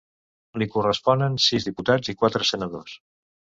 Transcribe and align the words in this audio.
Li 0.63 0.67
corresponen 0.75 1.37
sis 1.49 1.69
diputats 1.69 2.13
i 2.15 2.19
quatre 2.25 2.51
senadors. 2.55 2.99